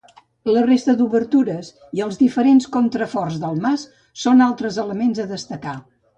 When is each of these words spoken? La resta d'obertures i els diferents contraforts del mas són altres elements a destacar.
La 0.51 0.61
resta 0.67 0.93
d'obertures 1.01 1.69
i 1.99 2.01
els 2.05 2.17
diferents 2.21 2.69
contraforts 2.77 3.39
del 3.45 3.61
mas 3.67 3.85
són 4.25 4.43
altres 4.49 4.83
elements 4.87 5.23
a 5.27 5.29
destacar. 5.37 5.79